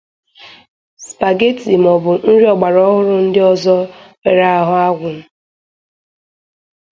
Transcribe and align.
spagetì 1.07 1.71
maọbụ 1.83 2.11
nri 2.31 2.45
ọgbaraọhụrụ 2.53 3.15
ndị 3.25 3.41
ọzọ 3.51 3.75
were 4.23 4.45
arụ 4.57 4.75
agwụ. 4.87 5.09